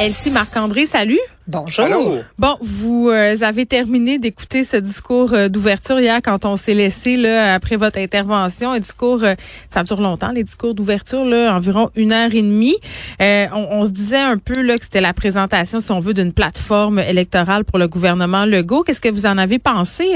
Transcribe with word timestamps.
Elsie 0.00 0.30
Marc-André, 0.30 0.86
salut. 0.86 1.18
Bonjour. 1.48 2.20
Bon, 2.38 2.56
vous 2.60 3.08
euh, 3.08 3.34
avez 3.40 3.66
terminé 3.66 4.18
d'écouter 4.18 4.62
ce 4.62 4.76
discours 4.76 5.32
euh, 5.32 5.48
d'ouverture 5.48 5.98
hier 5.98 6.20
quand 6.22 6.44
on 6.44 6.54
s'est 6.54 6.74
laissé 6.74 7.16
là 7.16 7.54
après 7.54 7.74
votre 7.74 7.98
intervention. 7.98 8.70
Un 8.70 8.78
discours, 8.78 9.24
euh, 9.24 9.34
ça 9.68 9.82
dure 9.82 10.00
longtemps 10.00 10.30
les 10.30 10.44
discours 10.44 10.74
d'ouverture 10.74 11.24
là, 11.24 11.52
environ 11.52 11.90
une 11.96 12.12
heure 12.12 12.32
et 12.32 12.42
demie. 12.42 12.76
On, 13.18 13.48
on, 13.52 13.84
se 13.84 13.90
disait 13.90 14.18
un 14.18 14.38
peu 14.38 14.62
là 14.62 14.76
que 14.76 14.84
c'était 14.84 15.00
la 15.00 15.12
présentation, 15.12 15.80
si 15.80 15.90
on 15.90 15.98
veut, 15.98 16.14
d'une 16.14 16.32
plateforme 16.32 17.00
électorale 17.00 17.64
pour 17.64 17.80
le 17.80 17.88
gouvernement 17.88 18.44
Legault. 18.44 18.84
Qu'est-ce 18.84 19.00
que 19.00 19.08
vous 19.08 19.26
en 19.26 19.36
avez 19.36 19.58
pensé, 19.58 20.12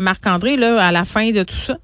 Marc-André, 0.00 0.56
là, 0.56 0.82
à 0.82 0.92
la 0.92 1.04
fin 1.04 1.30
de 1.30 1.42
tout 1.42 1.56
ça? 1.56 1.76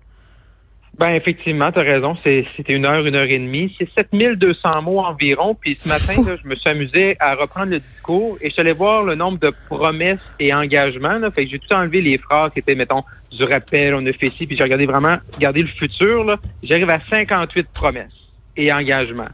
Ben 0.99 1.11
effectivement, 1.11 1.73
tu 1.73 1.79
as 1.79 1.83
raison. 1.83 2.15
C'était 2.23 2.75
une 2.75 2.85
heure, 2.85 3.07
une 3.07 3.15
heure 3.15 3.25
et 3.25 3.39
demie. 3.39 3.75
C'est 3.79 3.89
7200 3.95 4.83
mots 4.83 5.01
environ. 5.01 5.55
Puis 5.55 5.77
ce 5.79 5.89
matin, 5.89 6.23
là, 6.31 6.37
je 6.43 6.47
me 6.47 6.55
suis 6.55 6.69
amusé 6.69 7.17
à 7.19 7.35
reprendre 7.35 7.71
le 7.71 7.81
discours 7.81 8.37
et 8.41 8.49
je 8.49 8.53
suis 8.53 8.61
allé 8.61 8.73
voir 8.73 9.03
le 9.03 9.15
nombre 9.15 9.39
de 9.39 9.53
promesses 9.69 10.21
et 10.39 10.53
engagements. 10.53 11.19
Là. 11.19 11.31
Fait 11.31 11.45
que 11.45 11.51
j'ai 11.51 11.59
tout 11.59 11.73
enlevé 11.73 12.03
les 12.03 12.19
phrases 12.19 12.53
qui 12.53 12.59
étaient, 12.59 12.75
mettons, 12.75 13.05
du 13.31 13.43
rappel, 13.45 13.95
on 13.95 14.05
a 14.05 14.13
fait 14.13 14.31
ci, 14.37 14.47
puis 14.47 14.57
j'ai 14.57 14.63
regardé 14.63 14.85
vraiment, 14.85 15.17
regardé 15.35 15.63
le 15.63 15.69
futur. 15.69 16.25
Là. 16.25 16.37
J'arrive 16.63 16.91
à 16.91 17.01
58 17.09 17.69
promesses 17.73 18.13
et 18.57 18.71
engagements 18.71 19.31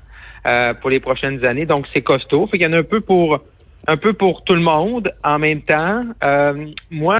euh, 0.46 0.74
pour 0.74 0.90
les 0.90 1.00
prochaines 1.00 1.44
années. 1.44 1.66
Donc 1.66 1.86
c'est 1.92 2.02
costaud. 2.02 2.46
Fait 2.46 2.58
qu'il 2.58 2.68
y 2.68 2.70
en 2.70 2.72
a 2.72 2.78
un 2.78 2.84
peu 2.84 3.00
pour 3.00 3.40
un 3.88 3.96
peu 3.96 4.12
pour 4.12 4.44
tout 4.44 4.54
le 4.54 4.60
monde 4.60 5.12
en 5.24 5.38
même 5.38 5.62
temps. 5.62 6.04
Euh, 6.22 6.66
moi, 6.90 7.16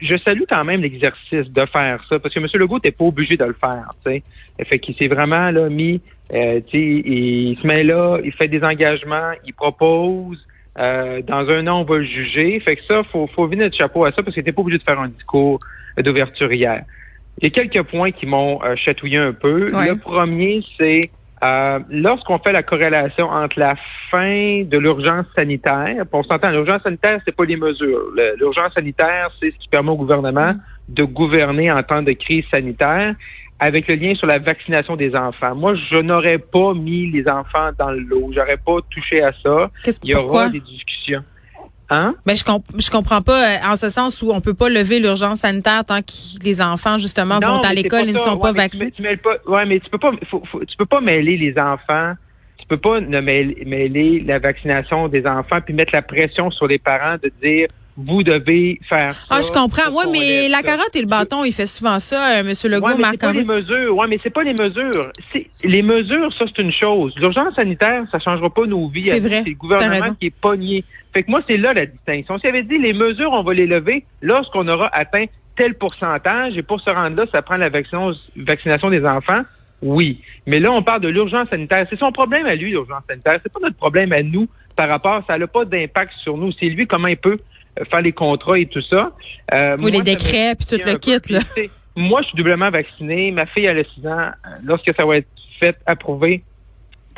je 0.00 0.16
salue 0.16 0.44
quand 0.48 0.64
même 0.64 0.80
l'exercice 0.80 1.50
de 1.50 1.66
faire 1.66 2.02
ça, 2.08 2.18
parce 2.18 2.34
que 2.34 2.40
M. 2.40 2.46
Legault 2.54 2.80
n'est 2.82 2.90
pas 2.90 3.04
obligé 3.04 3.36
de 3.36 3.44
le 3.44 3.52
faire. 3.52 3.92
sais. 4.04 4.22
Fait 4.64 4.78
qu'il 4.78 4.96
s'est 4.96 5.08
vraiment 5.08 5.50
là, 5.50 5.68
mis, 5.68 6.00
euh, 6.32 6.60
il 6.72 7.56
se 7.58 7.66
met 7.66 7.84
là, 7.84 8.18
il 8.24 8.32
fait 8.32 8.48
des 8.48 8.64
engagements, 8.64 9.32
il 9.44 9.52
propose. 9.52 10.46
Euh, 10.78 11.20
dans 11.20 11.50
un 11.50 11.66
an, 11.66 11.82
on 11.82 11.84
va 11.84 11.98
le 11.98 12.04
juger. 12.04 12.58
Fait 12.60 12.76
que 12.76 12.84
ça, 12.84 13.02
faut, 13.02 13.26
faut 13.26 13.46
venir 13.46 13.68
de 13.68 13.74
chapeau 13.74 14.06
à 14.06 14.12
ça, 14.12 14.22
parce 14.22 14.34
que 14.34 14.40
t'es 14.40 14.52
pas 14.52 14.62
obligé 14.62 14.78
de 14.78 14.82
faire 14.82 15.00
un 15.00 15.08
discours 15.08 15.60
d'ouverture 15.98 16.50
hier. 16.50 16.82
Il 17.42 17.44
y 17.44 17.46
a 17.46 17.50
quelques 17.50 17.86
points 17.86 18.10
qui 18.10 18.24
m'ont 18.24 18.62
euh, 18.64 18.74
chatouillé 18.74 19.18
un 19.18 19.34
peu. 19.34 19.68
Le 19.68 19.96
premier, 19.96 20.62
c'est 20.78 21.10
euh, 21.42 21.78
lorsqu'on 21.88 22.38
fait 22.38 22.52
la 22.52 22.62
corrélation 22.62 23.28
entre 23.28 23.58
la 23.58 23.74
fin 24.10 24.62
de 24.64 24.78
l'urgence 24.78 25.26
sanitaire, 25.34 26.04
on 26.12 26.22
s'entend, 26.22 26.50
l'urgence 26.50 26.82
sanitaire, 26.82 27.20
c'est 27.24 27.34
pas 27.34 27.44
les 27.44 27.56
mesures. 27.56 28.10
L'urgence 28.38 28.74
sanitaire, 28.74 29.30
c'est 29.40 29.50
ce 29.50 29.56
qui 29.56 29.68
permet 29.68 29.90
au 29.90 29.96
gouvernement 29.96 30.54
de 30.88 31.04
gouverner 31.04 31.70
en 31.70 31.82
temps 31.82 32.02
de 32.02 32.12
crise 32.12 32.44
sanitaire 32.50 33.14
avec 33.58 33.88
le 33.88 33.94
lien 33.94 34.14
sur 34.14 34.26
la 34.26 34.38
vaccination 34.38 34.96
des 34.96 35.14
enfants. 35.14 35.54
Moi, 35.54 35.74
je 35.74 35.96
n'aurais 35.96 36.38
pas 36.38 36.74
mis 36.74 37.10
les 37.10 37.28
enfants 37.28 37.70
dans 37.78 37.90
le 37.90 38.00
lot. 38.00 38.30
J'aurais 38.32 38.56
pas 38.56 38.78
touché 38.90 39.22
à 39.22 39.32
ça. 39.32 39.70
Il 40.02 40.10
y 40.10 40.14
aura 40.14 40.48
des 40.48 40.60
discussions. 40.60 41.22
Hein? 41.90 42.14
Mais 42.24 42.36
je, 42.36 42.44
je 42.78 42.90
comprends 42.90 43.20
pas 43.20 43.56
euh, 43.56 43.72
en 43.72 43.74
ce 43.74 43.90
sens 43.90 44.22
où 44.22 44.30
on 44.30 44.40
peut 44.40 44.54
pas 44.54 44.68
lever 44.68 45.00
l'urgence 45.00 45.40
sanitaire 45.40 45.84
tant 45.84 46.00
que 46.00 46.44
les 46.44 46.62
enfants 46.62 46.98
justement 46.98 47.40
vont 47.40 47.60
à 47.60 47.74
l'école 47.74 48.08
et 48.08 48.12
ne 48.12 48.18
sont 48.18 48.38
pas 48.38 48.52
vaccinés. 48.52 48.92
Tu, 48.92 49.02
pas, 49.18 49.36
ouais, 49.46 49.66
mais 49.66 49.80
tu 49.80 49.90
peux 49.90 49.98
pas, 49.98 50.12
tu 50.12 50.76
peux 50.78 50.86
pas 50.86 51.00
mêler 51.00 51.36
les 51.36 51.58
enfants. 51.58 52.14
Tu 52.56 52.66
peux 52.66 52.76
pas 52.76 53.00
mêler, 53.00 53.64
mêler 53.66 54.20
la 54.20 54.38
vaccination 54.38 55.08
des 55.08 55.26
enfants 55.26 55.60
puis 55.64 55.74
mettre 55.74 55.94
la 55.94 56.02
pression 56.02 56.50
sur 56.50 56.68
les 56.68 56.78
parents 56.78 57.16
de 57.20 57.32
dire 57.42 57.68
vous 58.06 58.22
devez 58.22 58.80
faire 58.88 59.12
ça. 59.12 59.26
Ah, 59.30 59.40
je 59.40 59.52
comprends. 59.52 59.90
Oui, 59.92 60.04
mais 60.12 60.48
la 60.48 60.62
carotte 60.62 60.94
et 60.94 61.00
le 61.00 61.06
bâton, 61.06 61.44
il 61.44 61.52
fait 61.52 61.66
souvent 61.66 61.98
ça, 61.98 62.38
euh, 62.38 62.40
M. 62.40 62.54
Legault, 62.64 62.88
ouais, 62.88 62.96
Marc 62.96 63.18
pas 63.18 63.32
les 63.32 63.44
mesures. 63.44 63.96
Oui, 63.96 64.06
mais 64.08 64.18
c'est 64.22 64.30
pas 64.30 64.42
les 64.42 64.54
mesures. 64.54 65.10
Les 65.64 65.82
mesures, 65.82 66.32
ça, 66.32 66.44
c'est 66.46 66.62
une 66.62 66.72
chose. 66.72 67.14
L'urgence 67.18 67.54
sanitaire, 67.54 68.04
ça 68.10 68.18
changera 68.18 68.50
pas 68.50 68.66
nos 68.66 68.88
vies. 68.88 69.02
C'est 69.02 69.20
vrai. 69.20 69.42
C'est 69.44 69.50
le 69.50 69.56
gouvernement 69.56 70.14
qui 70.18 70.26
est 70.26 70.34
pogné. 70.34 70.84
Fait 71.12 71.22
que 71.22 71.30
moi, 71.30 71.42
c'est 71.46 71.56
là 71.56 71.72
la 71.72 71.86
distinction. 71.86 72.38
Si 72.38 72.46
avait 72.46 72.62
dit 72.62 72.78
les 72.78 72.92
mesures, 72.92 73.32
on 73.32 73.42
va 73.42 73.54
les 73.54 73.66
lever 73.66 74.04
lorsqu'on 74.22 74.66
aura 74.68 74.88
atteint 74.94 75.26
tel 75.56 75.74
pourcentage, 75.74 76.56
et 76.56 76.62
pour 76.62 76.80
se 76.80 76.88
rendre 76.88 77.16
là, 77.16 77.26
ça 77.30 77.42
prend 77.42 77.56
la 77.56 77.68
vaccination 77.68 78.90
des 78.90 79.04
enfants. 79.04 79.42
Oui. 79.82 80.20
Mais 80.46 80.60
là, 80.60 80.72
on 80.72 80.82
parle 80.82 81.00
de 81.00 81.08
l'urgence 81.08 81.48
sanitaire. 81.48 81.86
C'est 81.90 81.98
son 81.98 82.12
problème 82.12 82.46
à 82.46 82.54
lui, 82.54 82.70
l'urgence 82.70 83.02
sanitaire. 83.08 83.40
C'est 83.42 83.52
pas 83.52 83.60
notre 83.60 83.76
problème 83.76 84.12
à 84.12 84.22
nous 84.22 84.48
par 84.76 84.88
rapport. 84.88 85.22
Ça 85.26 85.38
n'a 85.38 85.46
pas 85.46 85.64
d'impact 85.64 86.12
sur 86.22 86.36
nous. 86.36 86.52
C'est 86.52 86.68
lui 86.68 86.86
comment 86.86 87.08
il 87.08 87.16
peut 87.16 87.38
faire 87.84 88.02
les 88.02 88.12
contrats 88.12 88.58
et 88.58 88.66
tout 88.66 88.82
ça. 88.82 89.12
Euh, 89.52 89.76
oui, 89.80 89.92
les 89.92 90.02
décrets, 90.02 90.54
puis 90.54 90.66
tout 90.66 90.84
le 90.84 90.98
kit. 90.98 91.32
Là. 91.32 91.40
Moi, 91.96 92.22
je 92.22 92.28
suis 92.28 92.36
doublement 92.36 92.70
vacciné. 92.70 93.30
Ma 93.30 93.46
fille, 93.46 93.64
elle 93.64 93.78
a 93.78 93.84
6 93.84 94.06
ans. 94.06 94.18
Euh, 94.18 94.48
lorsque 94.64 94.94
ça 94.94 95.04
va 95.04 95.18
être 95.18 95.28
fait, 95.58 95.76
approuvé, 95.86 96.42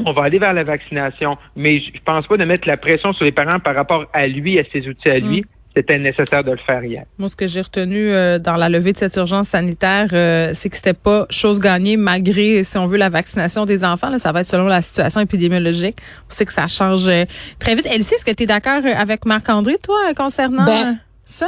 on 0.05 0.13
va 0.13 0.25
aller 0.25 0.39
vers 0.39 0.53
la 0.53 0.65
vaccination, 0.65 1.37
mais 1.55 1.81
je 1.81 2.03
pense 2.05 2.27
pas 2.27 2.37
de 2.37 2.45
mettre 2.45 2.67
la 2.67 2.77
pression 2.77 3.13
sur 3.13 3.25
les 3.25 3.33
parents 3.33 3.61
par 3.61 3.75
rapport 3.75 4.07
à 4.13 4.27
lui, 4.27 4.59
à 4.59 4.65
ses 4.65 4.89
outils 4.89 5.11
à 5.11 5.19
lui. 5.19 5.43
Mm. 5.43 5.45
C'était 5.75 5.99
nécessaire 5.99 6.45
de 6.45 6.51
le 6.51 6.59
faire 6.59 6.85
hier. 6.85 7.05
Moi, 7.19 7.29
ce 7.29 7.37
que 7.37 7.47
j'ai 7.47 7.63
retenu 7.63 8.13
euh, 8.13 8.39
dans 8.39 8.57
la 8.57 8.69
levée 8.69 8.93
de 8.93 8.99
cette 8.99 9.17
urgence 9.17 9.49
sanitaire, 9.49 10.09
euh, 10.13 10.51
c'est 10.53 10.69
que 10.69 10.77
c'était 10.77 10.93
pas 10.93 11.27
chose 11.31 11.61
gagnée 11.61 11.97
malgré, 11.97 12.63
si 12.63 12.77
on 12.77 12.87
veut, 12.87 12.99
la 12.99 13.09
vaccination 13.09 13.65
des 13.65 13.85
enfants. 13.85 14.11
Là, 14.11 14.19
ça 14.19 14.33
va 14.33 14.41
être 14.41 14.47
selon 14.47 14.67
la 14.67 14.83
situation 14.83 15.21
épidémiologique. 15.21 15.97
On 16.31 16.35
sait 16.35 16.45
que 16.45 16.53
ça 16.53 16.67
change 16.67 17.09
euh, 17.09 17.25
très 17.59 17.75
vite. 17.75 17.87
Elsie, 17.87 18.15
est-ce 18.15 18.25
que 18.25 18.33
tu 18.33 18.43
es 18.43 18.47
d'accord 18.47 18.83
avec 18.97 19.25
Marc-André, 19.25 19.79
toi, 19.83 20.13
concernant... 20.15 20.65
Ben, 20.65 20.99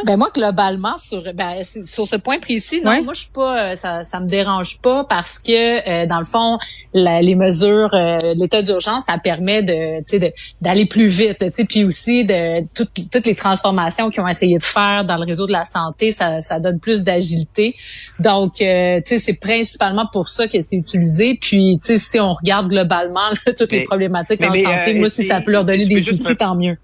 ben 0.06 0.16
moi 0.16 0.30
globalement 0.32 0.96
sur 0.98 1.22
ben, 1.34 1.62
sur 1.84 2.06
ce 2.06 2.16
point 2.16 2.38
précis 2.38 2.80
non 2.82 3.02
moi 3.02 3.12
je 3.12 3.20
suis 3.20 3.32
pas 3.32 3.72
euh, 3.72 3.76
ça 3.76 4.04
ça 4.04 4.20
me 4.20 4.26
dérange 4.26 4.80
pas 4.80 5.04
parce 5.04 5.38
que 5.38 6.02
euh, 6.02 6.06
dans 6.06 6.20
le 6.20 6.24
fond 6.24 6.58
les 6.94 7.34
mesures 7.34 7.92
euh, 7.92 8.18
l'état 8.36 8.62
d'urgence 8.62 9.04
ça 9.06 9.18
permet 9.18 9.62
de 9.62 10.00
tu 10.04 10.18
sais 10.18 10.34
d'aller 10.60 10.86
plus 10.86 11.08
vite 11.08 11.38
tu 11.40 11.50
sais 11.52 11.64
puis 11.64 11.84
aussi 11.84 12.24
de 12.24 12.64
toutes 12.72 12.92
toutes 13.10 13.26
les 13.26 13.34
transformations 13.34 14.10
qu'ils 14.10 14.22
ont 14.22 14.28
essayé 14.28 14.58
de 14.58 14.64
faire 14.64 15.04
dans 15.04 15.16
le 15.16 15.24
réseau 15.24 15.46
de 15.46 15.52
la 15.52 15.64
santé 15.64 16.12
ça 16.12 16.41
ça 16.41 16.60
donne 16.60 16.78
plus 16.78 17.02
d'agilité. 17.02 17.76
Donc 18.20 18.54
tu 18.54 18.64
sais 18.64 19.18
c'est 19.18 19.41
principalement 19.41 20.06
pour 20.12 20.28
ça 20.28 20.46
que 20.46 20.60
c'est 20.62 20.76
utilisé. 20.76 21.36
Puis 21.41 21.78
tu 21.80 21.86
sais 21.86 21.98
si 21.98 22.20
on 22.20 22.32
regarde 22.32 22.68
globalement 22.68 23.30
toutes 23.58 23.72
les 23.72 23.82
problématiques 23.82 24.42
en 24.42 24.54
santé 24.54 24.94
moi 24.94 25.10
si 25.10 25.24
ça 25.24 25.41
peut 25.41 25.50
leur 25.50 25.64
donner 25.64 25.86
des 25.86 26.08
outils 26.10 26.36
tant 26.36 26.56
mieux 26.56 26.77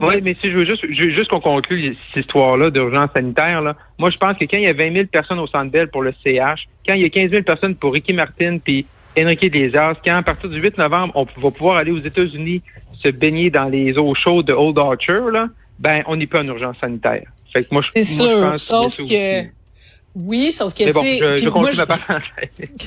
oui, 0.00 0.20
mais 0.22 0.36
si 0.40 0.50
je 0.50 0.56
veux 0.56 0.64
juste, 0.64 0.86
juste 0.90 1.30
qu'on 1.30 1.40
conclue 1.40 1.96
cette 2.08 2.24
histoire-là 2.24 2.70
d'urgence 2.70 3.10
sanitaire, 3.14 3.60
là, 3.60 3.76
moi, 3.98 4.10
je 4.10 4.16
pense 4.16 4.36
que 4.36 4.44
quand 4.44 4.56
il 4.56 4.62
y 4.62 4.66
a 4.66 4.72
20 4.72 4.92
000 4.92 5.06
personnes 5.06 5.38
au 5.38 5.46
Centre 5.46 5.70
Bell 5.70 5.88
pour 5.88 6.02
le 6.02 6.12
CH, 6.24 6.68
quand 6.86 6.94
il 6.94 7.02
y 7.02 7.04
a 7.04 7.10
15 7.10 7.30
000 7.30 7.42
personnes 7.42 7.74
pour 7.74 7.92
Ricky 7.92 8.12
Martin 8.12 8.58
puis 8.58 8.86
Enrique 9.18 9.42
Iglesias, 9.42 9.96
quand 10.04 10.16
à 10.16 10.22
partir 10.22 10.48
du 10.48 10.60
8 10.60 10.78
novembre, 10.78 11.12
on 11.14 11.26
va 11.40 11.50
pouvoir 11.50 11.76
aller 11.76 11.92
aux 11.92 12.00
États-Unis 12.00 12.62
se 13.02 13.08
baigner 13.08 13.50
dans 13.50 13.68
les 13.68 13.98
eaux 13.98 14.14
chaudes 14.14 14.46
de 14.46 14.52
Old 14.52 14.78
Archer, 14.78 15.20
là, 15.32 15.48
ben, 15.78 16.02
on 16.06 16.16
n'est 16.16 16.26
pas 16.26 16.40
en 16.40 16.46
urgence 16.46 16.76
sanitaire. 16.78 17.24
Fait 17.52 17.64
que 17.64 17.68
moi, 17.70 17.82
je, 17.82 17.90
C'est 17.92 18.04
sûr, 18.04 18.58
sauf 18.58 18.96
que... 18.96 19.59
Oui, 20.16 20.50
sauf 20.50 20.74
que 20.74 20.82
mais 20.86 20.92
bon, 20.92 21.02
tu 21.02 21.06
sais, 21.06 21.36
je, 21.36 21.48
moi, 21.60 21.70
je- 21.70 21.76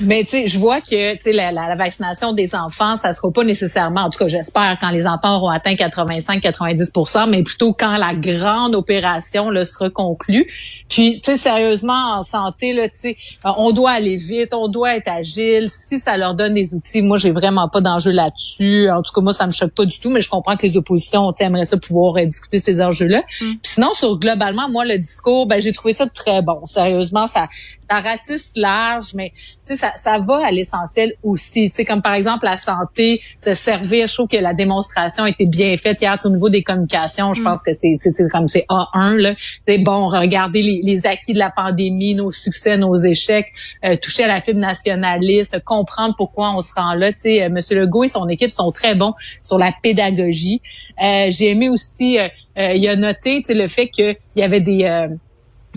mais 0.02 0.24
tu 0.24 0.30
sais, 0.30 0.46
je 0.46 0.58
vois 0.58 0.80
que 0.82 1.14
tu 1.14 1.22
sais 1.22 1.32
la, 1.32 1.52
la, 1.52 1.68
la 1.70 1.74
vaccination 1.74 2.32
des 2.34 2.54
enfants, 2.54 2.98
ça 2.98 3.14
sera 3.14 3.30
pas 3.32 3.44
nécessairement, 3.44 4.02
en 4.02 4.10
tout 4.10 4.18
cas 4.18 4.28
j'espère, 4.28 4.76
quand 4.78 4.90
les 4.90 5.06
enfants 5.06 5.36
auront 5.38 5.48
atteint 5.48 5.72
85-90 5.72 7.30
mais 7.30 7.42
plutôt 7.42 7.72
quand 7.72 7.96
la 7.96 8.14
grande 8.14 8.74
opération 8.74 9.48
là, 9.50 9.64
sera 9.64 9.88
conclue. 9.90 10.46
Puis 10.88 11.20
tu 11.22 11.30
sais 11.32 11.36
sérieusement 11.38 12.18
en 12.18 12.22
santé 12.22 12.72
là, 12.74 12.88
tu 12.88 12.94
sais, 12.96 13.16
euh, 13.46 13.50
on 13.56 13.72
doit 13.72 13.92
aller 13.92 14.16
vite, 14.16 14.52
on 14.52 14.68
doit 14.68 14.96
être 14.96 15.08
agile. 15.08 15.68
Si 15.70 16.00
ça 16.00 16.16
leur 16.18 16.34
donne 16.34 16.52
des 16.54 16.74
outils, 16.74 17.00
moi 17.02 17.16
j'ai 17.16 17.30
vraiment 17.32 17.68
pas 17.70 17.80
d'enjeu 17.80 18.10
là-dessus. 18.10 18.90
En 18.90 19.02
tout 19.02 19.12
cas 19.14 19.22
moi 19.22 19.32
ça 19.32 19.46
me 19.46 19.52
choque 19.52 19.72
pas 19.72 19.86
du 19.86 19.98
tout, 19.98 20.10
mais 20.10 20.20
je 20.20 20.28
comprends 20.28 20.56
que 20.56 20.66
les 20.66 20.76
oppositions 20.76 21.32
tu 21.32 21.38
sais, 21.38 21.44
aimeraient 21.44 21.64
ça 21.64 21.78
pouvoir 21.78 22.16
euh, 22.16 22.26
discuter 22.26 22.60
ces 22.60 22.82
enjeux-là. 22.82 23.22
Puis 23.38 23.58
sinon 23.62 23.94
sur 23.94 24.18
globalement 24.18 24.68
moi 24.68 24.84
le 24.84 24.98
discours, 24.98 25.46
ben 25.46 25.60
j'ai 25.60 25.72
trouvé 25.72 25.94
ça 25.94 26.06
très 26.06 26.42
bon. 26.42 26.64
Sérieusement 26.66 27.13
ça 27.26 27.48
ça 27.88 28.00
ratisse 28.00 28.52
large, 28.56 29.14
mais 29.14 29.32
ça, 29.64 29.92
ça 29.96 30.18
va 30.18 30.46
à 30.46 30.50
l'essentiel 30.50 31.14
aussi. 31.22 31.70
Tu 31.70 31.76
sais, 31.76 31.84
comme 31.84 32.02
par 32.02 32.14
exemple 32.14 32.44
la 32.44 32.56
santé, 32.56 33.20
se 33.42 33.54
servir. 33.54 34.08
Je 34.08 34.14
trouve 34.14 34.28
que 34.28 34.36
la 34.36 34.54
démonstration 34.54 35.24
a 35.24 35.28
été 35.28 35.46
bien 35.46 35.76
faite 35.76 36.00
hier 36.00 36.16
au 36.24 36.28
niveau 36.30 36.48
des 36.48 36.62
communications. 36.62 37.34
Je 37.34 37.42
pense 37.42 37.62
que 37.62 37.72
c'est 37.74 37.96
comme 38.30 38.48
c'est 38.48 38.64
A1 38.68 39.16
là. 39.16 39.34
C'est 39.66 39.78
bon, 39.78 40.08
regarder 40.08 40.62
les, 40.62 40.80
les 40.82 41.06
acquis 41.06 41.32
de 41.32 41.38
la 41.38 41.50
pandémie, 41.50 42.14
nos 42.14 42.32
succès, 42.32 42.76
nos 42.76 42.94
échecs, 42.96 43.48
euh, 43.84 43.96
toucher 43.96 44.24
à 44.24 44.28
la 44.28 44.40
fibre 44.40 44.60
nationaliste, 44.60 45.62
comprendre 45.64 46.14
pourquoi 46.16 46.54
on 46.56 46.62
se 46.62 46.72
rend 46.74 46.94
là. 46.94 47.10
Sais, 47.14 47.42
euh, 47.42 47.48
Monsieur 47.50 47.78
Legault 47.80 48.04
et 48.04 48.08
son 48.08 48.28
équipe 48.28 48.50
sont 48.50 48.72
très 48.72 48.94
bons 48.94 49.14
sur 49.42 49.58
la 49.58 49.72
pédagogie. 49.82 50.60
Euh, 51.02 51.26
J'ai 51.30 51.50
aimé 51.50 51.68
aussi, 51.68 52.18
euh, 52.18 52.28
euh, 52.58 52.72
il 52.74 52.88
a 52.88 52.96
noté 52.96 53.42
le 53.48 53.66
fait 53.66 53.88
qu'il 53.88 54.16
y 54.36 54.42
avait 54.42 54.60
des 54.60 54.84
euh, 54.84 55.08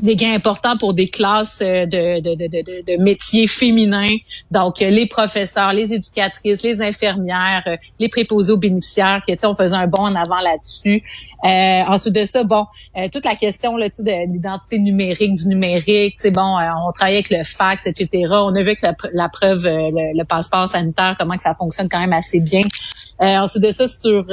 des 0.01 0.15
gains 0.15 0.33
importants 0.33 0.77
pour 0.77 0.93
des 0.93 1.07
classes 1.07 1.61
euh, 1.61 1.85
de, 1.85 2.21
de, 2.21 2.35
de, 2.35 2.97
de, 2.97 3.01
métiers 3.01 3.47
féminins. 3.47 4.15
Donc, 4.51 4.81
euh, 4.81 4.89
les 4.89 5.07
professeurs, 5.07 5.73
les 5.73 5.93
éducatrices, 5.93 6.63
les 6.63 6.81
infirmières, 6.81 7.63
euh, 7.67 7.77
les 7.99 8.09
préposés 8.09 8.53
aux 8.53 8.57
bénéficiaires, 8.57 9.21
que, 9.27 9.33
on 9.47 9.55
faisait 9.55 9.75
un 9.75 9.87
bond 9.87 10.03
en 10.03 10.15
avant 10.15 10.39
là-dessus. 10.41 11.01
Euh, 11.43 11.91
ensuite 11.93 12.15
de 12.15 12.25
ça, 12.25 12.43
bon, 12.43 12.65
euh, 12.97 13.07
toute 13.11 13.25
la 13.25 13.35
question 13.35 13.77
là, 13.77 13.89
de 13.89 14.31
l'identité 14.31 14.79
numérique, 14.79 15.35
du 15.35 15.47
numérique, 15.47 16.19
bon, 16.31 16.57
euh, 16.57 16.63
on 16.87 16.91
travaillait 16.91 17.19
avec 17.19 17.29
le 17.29 17.43
fax, 17.43 17.85
etc. 17.87 18.27
On 18.31 18.55
a 18.55 18.63
vu 18.63 18.75
que 18.75 18.85
la, 18.85 18.93
pr- 18.93 19.09
la 19.13 19.29
preuve, 19.29 19.63
le, 19.65 20.17
le 20.17 20.23
passeport 20.23 20.67
sanitaire, 20.67 21.15
comment 21.17 21.35
que 21.35 21.43
ça 21.43 21.55
fonctionne 21.55 21.89
quand 21.89 21.99
même 21.99 22.13
assez 22.13 22.39
bien. 22.39 22.63
Ensuite 23.19 23.63
de 23.63 23.71
ça, 23.71 23.87
sur 23.87 24.25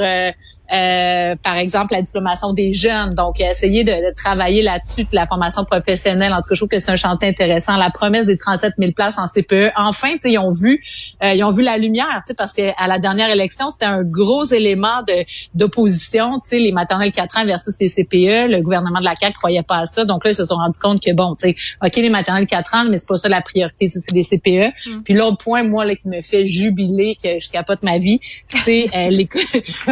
euh, 0.73 1.35
par 1.43 1.57
exemple 1.57 1.93
la 1.93 2.01
diplomation 2.01 2.53
des 2.53 2.73
jeunes. 2.73 3.13
Donc, 3.13 3.39
essayer 3.39 3.83
de, 3.83 3.91
de 3.91 4.13
travailler 4.15 4.61
là-dessus, 4.61 5.05
la 5.13 5.27
formation 5.27 5.63
professionnelle. 5.65 6.33
En 6.33 6.37
tout 6.37 6.49
cas, 6.49 6.55
je 6.55 6.59
trouve 6.59 6.69
que 6.69 6.79
c'est 6.79 6.91
un 6.91 6.95
chantier 6.95 7.27
intéressant. 7.29 7.77
La 7.77 7.89
promesse 7.89 8.25
des 8.25 8.37
37 8.37 8.73
000 8.77 8.91
places 8.93 9.17
en 9.17 9.27
CPE. 9.27 9.71
Enfin, 9.77 10.09
ils 10.23 10.37
ont 10.37 10.51
vu, 10.51 10.83
euh, 11.23 11.33
ils 11.33 11.43
ont 11.43 11.51
vu 11.51 11.63
la 11.63 11.77
lumière, 11.77 12.23
parce 12.37 12.53
que 12.53 12.63
à 12.77 12.87
la 12.87 12.99
dernière 12.99 13.29
élection, 13.29 13.69
c'était 13.69 13.85
un 13.85 14.03
gros 14.03 14.45
élément 14.45 15.01
de 15.07 15.23
d'opposition. 15.53 16.39
Tu 16.39 16.49
sais, 16.49 16.59
les 16.59 16.71
maternelles 16.71 17.11
4 17.11 17.37
ans 17.39 17.45
versus 17.45 17.75
les 17.79 17.89
CPE. 17.89 18.49
Le 18.51 18.61
gouvernement 18.61 18.99
de 18.99 19.05
la 19.05 19.15
CAQ 19.15 19.33
croyait 19.33 19.63
pas 19.63 19.79
à 19.79 19.85
ça. 19.85 20.05
Donc 20.05 20.23
là, 20.25 20.31
ils 20.31 20.35
se 20.35 20.45
sont 20.45 20.55
rendus 20.55 20.79
compte 20.79 21.01
que 21.01 21.11
bon, 21.13 21.35
tu 21.35 21.49
sais, 21.49 21.55
ok, 21.83 21.95
les 21.97 22.09
maternelles 22.09 22.47
4 22.47 22.75
ans, 22.75 22.85
mais 22.89 22.97
c'est 22.97 23.07
pas 23.07 23.17
ça 23.17 23.29
la 23.29 23.41
priorité. 23.41 23.89
C'est 23.89 24.11
les 24.13 24.23
CPE. 24.23 24.73
Puis 25.03 25.13
l'autre 25.13 25.37
point, 25.37 25.63
moi, 25.63 25.85
là, 25.85 25.95
qui 25.95 26.09
me 26.09 26.21
fait 26.21 26.45
jubiler, 26.47 27.15
que 27.21 27.39
je 27.39 27.49
capote 27.49 27.83
ma 27.83 27.97
vie, 27.97 28.19
c'est 28.47 28.87
euh, 28.95 29.09
l'éco- 29.09 29.39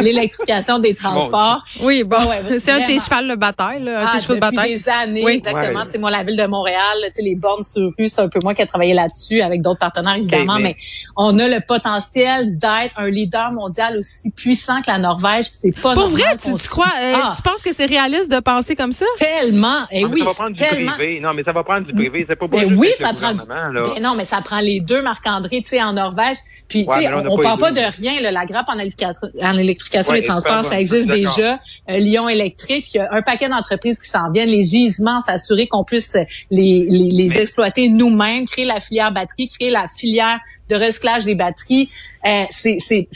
des 0.80 0.94
transports. 0.94 1.62
Oui, 1.80 2.02
bon, 2.04 2.16
ouais, 2.26 2.58
c'est 2.60 2.72
un 2.72 2.80
de 2.80 2.86
tes 2.86 2.98
chevals 2.98 3.28
de 3.28 3.34
bataille, 3.34 3.82
là, 3.82 4.00
un 4.00 4.02
de 4.04 4.08
Ah, 4.08 4.12
tes 4.16 4.22
chevaux 4.22 4.34
de 4.34 4.40
depuis 4.40 4.56
bataille. 4.56 4.78
des 4.78 4.88
années, 4.88 5.24
Oui. 5.24 5.32
exactement. 5.34 5.80
Ouais. 5.80 5.86
Tu 5.86 5.92
sais, 5.92 5.98
moi, 5.98 6.10
la 6.10 6.22
ville 6.22 6.36
de 6.36 6.46
Montréal, 6.46 6.80
tu 7.04 7.10
sais, 7.14 7.22
les 7.22 7.34
bornes 7.34 7.64
sur 7.64 7.92
rue, 7.98 8.08
c'est 8.08 8.20
un 8.20 8.28
peu 8.28 8.38
moi 8.42 8.54
qui 8.54 8.62
ai 8.62 8.66
travaillé 8.66 8.94
là-dessus 8.94 9.40
avec 9.40 9.62
d'autres 9.62 9.78
partenaires, 9.80 10.16
évidemment, 10.16 10.56
mais- 10.56 10.62
mais... 10.62 10.76
on 11.16 11.38
a 11.38 11.48
le 11.48 11.60
potentiel 11.66 12.56
d'être 12.56 12.94
un 12.96 13.08
leader 13.10 13.52
mondial 13.52 13.98
aussi 13.98 14.30
puissant 14.30 14.80
que 14.82 14.90
la 14.90 14.98
Norvège, 14.98 15.46
c'est 15.52 15.74
pas 15.80 15.94
Pour 15.94 16.08
vrai, 16.08 16.36
tu, 16.42 16.54
tu 16.54 16.68
crois, 16.68 16.86
euh, 17.00 17.12
Ah, 17.22 17.32
tu 17.36 17.42
penses 17.42 17.60
que 17.62 17.72
c'est 17.74 17.86
réaliste 17.86 18.30
de 18.30 18.40
penser 18.40 18.74
comme 18.76 18.92
ça? 18.92 19.04
tellement, 19.18 19.80
et 19.90 20.02
Non, 20.02 20.08
mais 20.08 20.14
oui, 20.14 20.20
ça 20.20 20.26
va 20.26 20.34
prendre 20.34 20.50
du 20.50 20.56
tellement. 20.58 20.92
privé. 20.92 21.20
Non, 21.20 21.34
mais 21.34 21.42
ça 21.44 21.52
va 21.52 21.62
prendre 21.64 21.86
du 21.86 21.92
privé. 21.92 22.24
C'est 22.26 22.36
pas 22.36 22.46
Ben 22.48 22.60
juste 22.68 22.72
oui, 22.76 22.88
ça 22.98 23.12
prend 23.14 23.32
du-. 23.32 23.40
Ben 23.48 23.72
non, 24.02 24.14
mais 24.16 24.24
ça 24.24 24.40
prend 24.42 24.60
les 24.60 24.80
deux, 24.80 25.02
Marc-André, 25.02 25.60
tu 25.62 25.68
sais, 25.70 25.82
en 25.82 25.92
Norvège. 25.92 26.36
Puis, 26.68 26.84
Ouais, 26.88 26.96
tu 26.96 27.02
sais, 27.04 27.10
mais 27.10 27.28
on 27.28 27.34
on, 27.34 27.38
parle 27.38 27.58
pas 27.58 27.72
de 27.72 27.80
rien, 28.00 28.20
là, 28.22 28.30
la 28.32 28.46
grappe 28.46 28.68
en, 28.68 28.78
électrification- 28.78 29.28
en 29.42 29.56
électrification 29.58 30.12
Ouais, 30.12 30.20
des 30.20 30.26
transports, 30.26 30.53
ça 30.62 30.80
existe 30.80 31.08
déjà. 31.08 31.58
Euh, 31.90 31.98
Lyon 31.98 32.28
électrique, 32.28 32.94
il 32.94 32.98
y 32.98 33.00
a 33.00 33.08
un 33.12 33.22
paquet 33.22 33.48
d'entreprises 33.48 33.98
qui 33.98 34.08
s'en 34.08 34.30
viennent, 34.30 34.50
les 34.50 34.62
gisements, 34.62 35.20
s'assurer 35.20 35.66
qu'on 35.66 35.84
puisse 35.84 36.16
les, 36.50 36.86
les, 36.88 37.08
les 37.10 37.38
exploiter 37.38 37.88
nous-mêmes, 37.88 38.46
créer 38.46 38.64
la 38.64 38.80
filière 38.80 39.12
batterie, 39.12 39.48
créer 39.48 39.70
la 39.70 39.86
filière 39.86 40.38
de 40.68 40.76
recyclage 40.76 41.24
des 41.24 41.34
batteries. 41.34 41.90
Euh, 42.26 42.44
c'est, 42.50 42.78
c'est, 42.80 43.08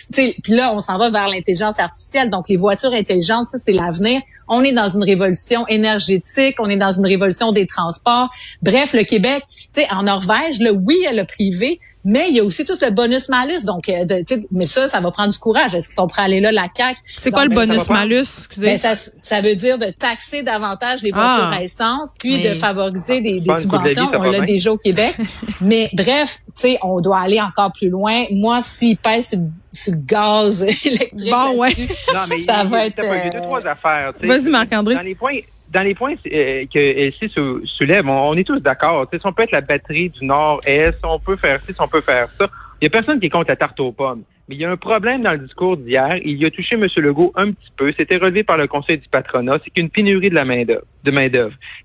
puis 0.43 0.53
là, 0.53 0.73
on 0.75 0.81
s'en 0.81 0.99
va 0.99 1.11
vers 1.11 1.29
l'intelligence 1.29 1.79
artificielle. 1.79 2.29
Donc, 2.29 2.49
les 2.49 2.57
voitures 2.57 2.93
intelligentes, 2.93 3.47
ça, 3.47 3.59
c'est 3.59 3.73
l'avenir. 3.73 4.21
On 4.49 4.63
est 4.63 4.73
dans 4.73 4.89
une 4.89 5.03
révolution 5.03 5.67
énergétique, 5.69 6.57
on 6.59 6.69
est 6.69 6.77
dans 6.77 6.93
une 6.93 7.07
révolution 7.07 7.53
des 7.53 7.67
transports. 7.67 8.29
Bref, 8.63 8.93
le 8.93 9.05
Québec, 9.05 9.45
tu 9.75 9.83
sais, 9.83 9.89
en 9.91 10.03
Norvège, 10.03 10.61
là, 10.61 10.73
oui, 10.73 10.97
il 11.01 11.05
y 11.05 11.07
a 11.07 11.13
le 11.13 11.25
privé, 11.25 11.81
mais 12.05 12.27
il 12.31 12.37
y 12.37 12.41
a 12.41 12.45
aussi 12.45 12.65
tout 12.65 12.75
le 12.81 12.91
bonus-malus. 12.91 13.65
Donc, 13.65 13.89
euh, 13.89 14.05
de- 14.05 14.25
tu 14.27 14.35
sais, 14.41 14.47
mais 14.51 14.67
ça, 14.67 14.89
ça 14.89 15.01
va 15.01 15.11
prendre 15.11 15.33
du 15.33 15.39
courage. 15.39 15.75
Est-ce 15.75 15.89
qu'ils 15.89 15.95
sont 15.97 16.07
prêts 16.07 16.23
à 16.23 16.25
aller 16.27 16.41
là, 16.41 16.53
la 16.53 16.67
CAQ? 16.75 17.01
C'est 17.19 17.31
quoi 17.31 17.45
le 17.45 17.51
ça 17.53 17.61
va 17.61 17.67
bonus 17.67 17.85
prendre- 17.85 18.01
malus? 18.01 18.21
Excusez? 18.21 18.67
ben, 18.67 18.77
ça, 18.77 18.95
ça 19.23 19.41
veut 19.41 19.55
dire 19.57 19.79
de 19.79 19.87
taxer 19.91 20.43
davantage 20.43 21.03
les 21.03 21.11
voitures 21.13 21.49
Ah. 21.53 21.57
à 21.57 21.63
essence, 21.63 22.15
puis 22.19 22.39
Mais- 22.39 22.49
de 22.51 22.55
favoriser 22.55 23.21
des, 23.21 23.41
de 23.41 23.53
vie, 23.53 23.61
subventions. 23.61 24.11
On 24.15 24.23
l'a 24.23 24.41
déjà 24.41 24.73
au 24.73 24.77
Québec. 24.79 25.15
Mais 25.61 25.91
bref, 25.93 26.39
tu 26.57 26.63
sais, 26.63 26.79
on 26.83 27.01
doit 27.01 27.19
aller 27.21 27.41
encore 27.41 27.73
plus 27.73 27.89
loin. 27.89 28.25
Moi, 28.31 28.61
s'il 28.63 28.97
pèse 28.97 29.29
sur, 29.29 29.39
sur 29.73 29.93
le 29.93 29.99
gaz 29.99 30.63
électrique, 30.85 31.31
Bon, 31.31 31.57
ouais. 31.59 31.75
Non, 32.15 32.27
mais 32.29 32.39
Ça 32.39 32.63
il, 32.65 32.71
va 32.71 32.85
il- 32.85 32.89
être, 32.89 32.97
t'as 32.97 33.03
pas- 33.03 33.17
il 33.17 33.25
y 33.25 33.27
a 33.27 33.31
deux, 33.31 33.39
euh, 33.39 33.43
trois 33.43 33.67
affaires. 33.67 34.13
tu 34.19 34.27
sais. 34.27 34.39
Vas-y, 34.39 34.51
Marc-André. 34.51 34.95
Dans 34.95 35.01
les 35.03 35.15
points, 35.15 35.39
dans 35.71 35.83
les 35.83 35.95
points 35.95 36.15
euh, 36.33 36.65
que 36.73 36.79
Elsie 36.79 37.29
sou- 37.29 37.61
soulève, 37.65 38.09
on, 38.09 38.31
on 38.31 38.35
est 38.35 38.45
tous 38.45 38.61
d'accord. 38.61 39.07
Si 39.13 39.21
on 39.25 39.33
peut 39.33 39.43
être 39.43 39.53
la 39.53 39.61
batterie 39.61 40.11
du 40.11 40.25
Nord-Est, 40.25 40.99
on 41.05 41.19
peut 41.19 41.37
faire 41.37 41.61
ci, 41.63 41.75
on 41.79 41.89
peut 41.89 42.01
faire 42.01 42.29
ça. 42.39 42.49
Il 42.81 42.85
y 42.85 42.87
a 42.87 42.91
personne 42.91 43.19
qui 43.21 43.27
est 43.27 43.31
contre 43.31 43.49
la 43.51 43.57
tarte 43.57 43.79
aux 43.81 43.93
pommes. 43.93 44.23
Mais 44.49 44.55
il 44.55 44.61
y 44.63 44.65
a 44.65 44.71
un 44.71 44.79
problème 44.79 45.23
dans 45.23 45.33
le 45.33 45.39
discours 45.39 45.77
d'hier. 45.77 46.17
Il 46.25 46.39
y 46.39 46.47
a 46.47 46.51
touché 46.51 46.77
M. 46.77 46.87
Legault 46.97 47.33
un 47.35 47.51
petit 47.51 47.71
peu. 47.77 47.93
C'était 47.95 48.17
relevé 48.17 48.45
par 48.45 48.57
le 48.57 48.67
Conseil 48.67 48.97
du 48.97 49.07
patronat. 49.09 49.59
C'est 49.63 49.71
qu'une 49.71 49.91
pénurie 49.91 50.31
de 50.31 50.35
la 50.35 50.47
main-d'œuvre. 50.47 50.85
Main. 51.05 51.29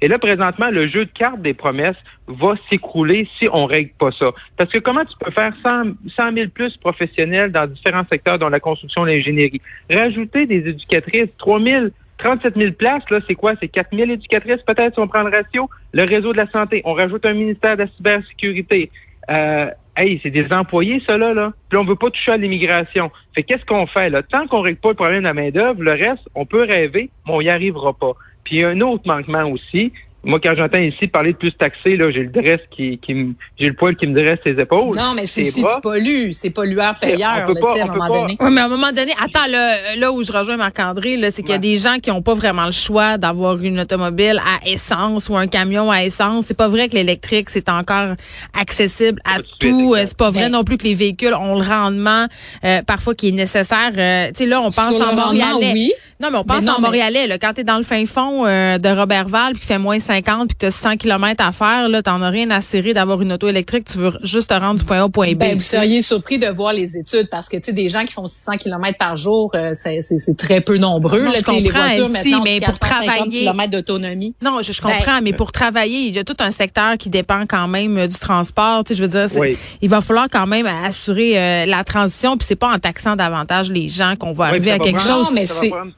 Et 0.02 0.08
là, 0.08 0.18
présentement, 0.18 0.70
le 0.70 0.88
jeu 0.88 1.06
de 1.06 1.12
cartes 1.12 1.42
des 1.42 1.54
promesses 1.54 1.98
va 2.28 2.56
s'écrouler 2.70 3.28
si 3.38 3.50
on 3.52 3.66
règle 3.66 3.92
pas 4.00 4.12
ça. 4.12 4.32
Parce 4.56 4.72
que 4.72 4.80
comment 4.80 5.04
tu 5.04 5.16
peux 5.20 5.32
faire 5.32 5.54
100, 5.62 5.94
100 6.16 6.34
000 6.34 6.50
plus 6.50 6.78
professionnels 6.78 7.52
dans 7.52 7.68
différents 7.68 8.06
secteurs, 8.10 8.40
dont 8.40 8.50
la 8.50 8.60
construction, 8.62 9.04
l'ingénierie, 9.04 9.62
rajouter 9.90 10.46
des 10.46 10.68
éducatrices, 10.70 11.30
3 11.38 11.60
000 11.60 11.86
37 12.18 12.56
000 12.56 12.72
places, 12.74 13.10
là, 13.10 13.20
c'est 13.28 13.36
quoi? 13.36 13.54
C'est 13.60 13.68
4 13.68 13.96
000 13.96 14.12
éducatrices, 14.12 14.62
peut-être, 14.64 14.94
si 14.94 15.00
on 15.00 15.08
prend 15.08 15.24
le 15.24 15.30
ratio. 15.30 15.70
Le 15.94 16.04
réseau 16.04 16.32
de 16.32 16.38
la 16.38 16.48
santé. 16.50 16.82
On 16.86 16.94
rajoute 16.94 17.26
un 17.26 17.34
ministère 17.34 17.76
de 17.76 17.84
la 17.84 17.88
cybersécurité. 17.90 18.92
Euh, 19.30 19.70
hey, 19.98 20.20
c'est 20.22 20.30
des 20.30 20.52
employés, 20.52 21.02
ça, 21.06 21.18
là, 21.18 21.34
là. 21.34 21.54
Puis 21.70 21.78
on 21.78 21.84
veut 21.84 21.96
pas 21.96 22.10
toucher 22.10 22.32
à 22.32 22.38
l'immigration. 22.38 23.12
Fait 23.36 23.44
qu'est-ce 23.44 23.66
qu'on 23.66 23.88
fait, 23.88 24.10
là? 24.10 24.24
Tant 24.24 24.48
qu'on 24.48 24.62
règle 24.62 24.80
pas 24.80 24.90
le 24.90 24.96
problème 24.96 25.20
de 25.20 25.26
la 25.26 25.34
main-d'œuvre, 25.34 25.82
le 25.82 25.92
reste, 25.92 26.28
on 26.36 26.46
peut 26.46 26.64
rêver, 26.64 27.10
mais 27.26 27.34
on 27.34 27.42
y 27.42 27.50
arrivera 27.50 27.94
pas. 27.94 28.14
Puis 28.44 28.58
il 28.58 28.60
y 28.60 28.64
a 28.64 28.70
un 28.70 28.82
autre 28.82 29.04
manquement 29.06 29.46
aussi. 29.46 29.94
Moi, 30.26 30.40
quand 30.42 30.54
j'entends 30.56 30.78
ici 30.78 31.08
parler 31.08 31.34
de 31.34 31.38
plus 31.38 31.52
taxé, 31.52 31.98
là, 31.98 32.10
j'ai 32.12 32.24
le 32.24 32.30
dresse 32.30 32.62
qui, 32.72 32.98
qui 32.98 33.14
me, 33.14 33.34
j'ai 33.60 33.68
le 33.68 33.74
poil 33.74 33.96
qui 33.98 34.08
me 34.08 34.14
dresse 34.14 34.40
les 34.46 34.60
épaules. 34.62 34.96
non, 34.96 35.14
mais 35.16 35.26
c'est 35.28 35.44
Tes 35.44 35.52
si 35.52 35.62
bras. 35.62 35.76
tu 35.76 35.82
pollues, 35.82 36.32
c'est 36.32 36.50
pollueur-payeur, 36.50 37.44
On 37.44 37.48
peut 37.48 37.60
là, 37.60 37.62
pas- 37.62 37.68
à 37.68 37.76
on 37.76 37.82
un 37.82 37.86
peut 37.88 37.92
moment 37.94 38.08
pas- 38.08 38.20
donné. 38.22 38.38
Oui, 38.40 38.52
mais 38.52 38.62
à 38.62 38.66
un 38.66 38.70
moment 38.70 38.92
donné, 38.92 39.12
attends, 39.22 39.48
là, 39.50 39.96
là 39.98 40.12
où 40.14 40.24
je 40.24 40.32
rejoins 40.32 40.56
Marc-André, 40.58 41.18
là, 41.18 41.30
c'est 41.30 41.42
qu'il 41.42 41.50
y 41.50 41.54
a 41.54 41.56
Ouais. 41.56 41.60
des 41.60 41.78
gens 41.78 41.98
qui 42.02 42.10
n'ont 42.10 42.22
pas 42.22 42.36
vraiment 42.36 42.66
le 42.66 42.72
choix 42.72 43.18
d'avoir 43.18 43.62
une 43.62 43.82
automobile 43.82 44.40
à 44.46 44.66
essence 44.68 45.28
ou 45.30 45.36
un 45.36 45.48
camion 45.48 45.92
à 45.92 46.04
essence. 46.04 46.46
C'est 46.48 46.58
pas 46.58 46.70
vrai 46.70 46.88
que 46.88 46.94
l'électrique, 46.96 47.50
c'est 47.50 47.68
encore 47.70 48.16
accessible 48.58 49.20
à 49.26 49.40
tout. 49.60 49.94
Euh, 49.96 50.04
C'est 50.06 50.18
pas 50.18 50.30
vrai 50.30 50.44
Ben- 50.44 50.52
non 50.54 50.64
plus 50.64 50.78
que 50.78 50.84
les 50.84 50.96
véhicules 50.96 51.34
ont 51.34 51.56
le 51.60 51.66
rendement 51.66 52.28
euh, 52.64 52.82
parfois 52.84 53.16
qui 53.16 53.30
est 53.30 53.32
nécessaire. 53.32 53.92
Euh, 53.98 54.28
tu 54.30 54.44
sais, 54.44 54.46
là, 54.46 54.60
on 54.62 54.70
pense 54.72 54.90
Sur 54.96 55.00
le 55.00 55.04
en 55.04 55.08
rendement, 55.10 55.26
Montréalais. 55.54 55.74
oui. 55.74 55.92
Non, 56.22 56.30
mais 56.32 56.38
on 56.38 56.44
pense 56.44 56.60
Mais 56.62 56.66
non, 56.66 56.74
en 56.74 56.76
mais- 56.80 56.88
Montréalais. 56.88 57.28
Là, 57.28 57.38
quand 57.38 57.54
t'es 57.54 57.64
dans 57.64 57.78
le 57.78 57.84
fin 57.84 58.06
fond 58.06 58.46
euh, 58.46 58.78
de 58.78 58.90
Robertval 58.90 59.52
puis 59.54 59.60
qu'il 59.60 59.68
fait 59.68 59.78
moins 59.78 60.00
50 60.00 60.48
puis 60.50 60.56
que 60.56 60.66
t'as 60.68 60.72
100 60.72 60.98
km 60.98 61.44
à 61.44 61.52
faire, 61.52 61.90
là, 61.90 62.02
t'en 62.02 62.22
as 62.22 62.30
rien 62.30 62.50
à 62.52 62.62
cirer 62.62 62.94
d'avoir 62.94 63.22
une 63.22 63.34
auto 63.34 63.48
électrique. 63.48 63.86
Tu 63.86 63.98
veux 63.98 64.12
juste 64.24 64.50
te 64.50 64.54
rendre 64.54 64.80
du 64.80 64.86
point 64.86 65.00
A 65.00 65.06
au 65.06 65.10
point 65.10 65.34
B. 65.34 65.38
Ben, 65.38 65.56
vous 65.58 65.64
seriez 65.64 66.02
surpris 66.02 66.40
de 66.40 66.48
voir 66.48 66.74
les 66.74 66.98
études 66.98 67.28
parce 67.30 67.50
que 67.50 67.58
tu 67.58 67.64
sais 67.66 67.74
des 67.74 67.90
gens 67.90 68.06
qui 68.06 68.14
font 68.14 68.28
600 68.28 68.58
km 68.58 68.98
par 68.98 69.18
jour, 69.18 69.52
euh, 69.56 69.72
c'est 69.74 70.02
c'est- 70.02 70.20
c'est 70.20 70.38
très 70.38 70.62
peu 70.62 70.78
nombreux. 70.78 71.20
Non, 71.22 71.32
là, 71.32 71.40
je 71.40 71.44
tu 71.44 71.52
sais, 71.52 71.60
les 71.60 71.64
comprends, 71.70 71.88
voitures 71.88 72.06
ont 72.06 72.10
mais 72.44 72.60
pour 72.60 72.80
450 72.80 72.80
travailler- 73.06 73.40
km 73.40 73.72
d'autonomie. 73.72 74.36
Non, 74.42 74.60
je, 74.62 74.72
je 74.72 74.82
Ben- 74.82 74.90
comprends, 74.98 75.22
mais 75.22 75.34
pour 75.34 75.52
travailler, 75.52 76.08
il 76.08 76.16
y 76.16 76.20
a 76.20 76.24
tout 76.24 76.38
un 76.40 76.52
secteur 76.52 76.98
qui 76.98 77.10
dépend 77.10 77.46
quand 77.48 77.68
même 77.68 77.98
euh, 77.98 78.08
du 78.08 78.18
transport. 78.20 78.84
Tu 78.84 78.90
sais, 78.94 78.96
je 79.00 79.04
veux 79.06 79.10
dire, 79.28 79.40
Oui. 79.40 79.58
il 79.82 79.90
va 79.90 80.02
falloir 80.02 80.28
quand 80.32 80.48
même 80.48 80.68
assurer 80.68 81.38
euh, 81.40 81.66
la 81.66 81.84
transition, 81.84 82.38
puis 82.38 82.46
c'est 82.48 82.56
pas 82.56 82.72
en 82.74 82.80
taxant 82.80 83.16
davantage 83.16 83.70
les 83.72 83.90
gens 83.90 84.16
qu'on 84.18 84.34
va 84.34 84.46
Oui, 84.46 84.50
arriver 84.52 84.72
à 84.72 84.80
quelque 84.80 84.98
prendre- 85.00 85.26
chose. 85.26 85.28
Non, 85.28 85.34
mais 85.34 85.46